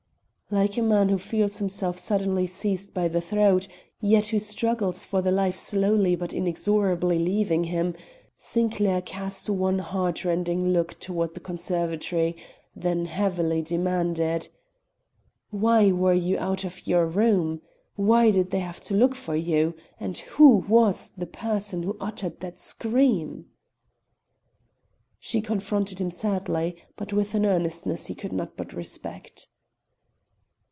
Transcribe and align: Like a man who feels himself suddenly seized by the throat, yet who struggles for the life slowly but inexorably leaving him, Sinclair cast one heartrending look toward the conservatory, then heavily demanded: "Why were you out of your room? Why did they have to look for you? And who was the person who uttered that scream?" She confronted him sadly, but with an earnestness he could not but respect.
Like 0.53 0.75
a 0.77 0.81
man 0.81 1.07
who 1.07 1.17
feels 1.17 1.59
himself 1.59 1.97
suddenly 1.97 2.45
seized 2.45 2.93
by 2.93 3.07
the 3.07 3.21
throat, 3.21 3.69
yet 4.01 4.25
who 4.27 4.39
struggles 4.39 5.05
for 5.05 5.21
the 5.21 5.31
life 5.31 5.55
slowly 5.55 6.13
but 6.13 6.33
inexorably 6.33 7.17
leaving 7.17 7.63
him, 7.63 7.95
Sinclair 8.35 9.01
cast 9.01 9.49
one 9.49 9.79
heartrending 9.79 10.73
look 10.73 10.99
toward 10.99 11.35
the 11.35 11.39
conservatory, 11.39 12.35
then 12.75 13.05
heavily 13.05 13.61
demanded: 13.61 14.49
"Why 15.51 15.89
were 15.93 16.11
you 16.13 16.37
out 16.37 16.65
of 16.65 16.85
your 16.85 17.05
room? 17.05 17.61
Why 17.95 18.29
did 18.29 18.51
they 18.51 18.59
have 18.59 18.81
to 18.81 18.93
look 18.93 19.15
for 19.15 19.37
you? 19.37 19.73
And 20.01 20.17
who 20.35 20.65
was 20.67 21.11
the 21.17 21.27
person 21.27 21.83
who 21.83 21.95
uttered 22.01 22.41
that 22.41 22.59
scream?" 22.59 23.45
She 25.17 25.39
confronted 25.39 26.01
him 26.01 26.09
sadly, 26.09 26.75
but 26.97 27.13
with 27.13 27.35
an 27.35 27.45
earnestness 27.45 28.07
he 28.07 28.15
could 28.15 28.33
not 28.33 28.57
but 28.57 28.73
respect. 28.73 29.47